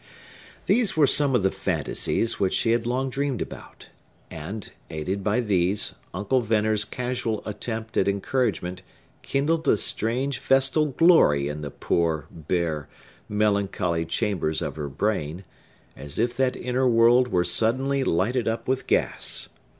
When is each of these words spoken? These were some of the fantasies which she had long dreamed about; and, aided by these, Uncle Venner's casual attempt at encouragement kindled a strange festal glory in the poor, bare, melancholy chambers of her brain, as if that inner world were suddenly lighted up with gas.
These 0.65 0.97
were 0.97 1.05
some 1.05 1.35
of 1.35 1.43
the 1.43 1.51
fantasies 1.51 2.39
which 2.39 2.55
she 2.55 2.71
had 2.71 2.87
long 2.87 3.11
dreamed 3.11 3.39
about; 3.39 3.89
and, 4.31 4.67
aided 4.89 5.23
by 5.23 5.41
these, 5.41 5.93
Uncle 6.11 6.41
Venner's 6.41 6.83
casual 6.85 7.43
attempt 7.45 7.95
at 7.97 8.07
encouragement 8.07 8.81
kindled 9.21 9.67
a 9.67 9.77
strange 9.77 10.39
festal 10.39 10.87
glory 10.87 11.47
in 11.49 11.61
the 11.61 11.69
poor, 11.69 12.25
bare, 12.31 12.89
melancholy 13.29 14.03
chambers 14.03 14.59
of 14.59 14.75
her 14.75 14.89
brain, 14.89 15.43
as 15.95 16.17
if 16.17 16.35
that 16.35 16.55
inner 16.55 16.87
world 16.89 17.27
were 17.27 17.43
suddenly 17.43 18.03
lighted 18.03 18.47
up 18.47 18.67
with 18.67 18.87
gas. 18.87 19.49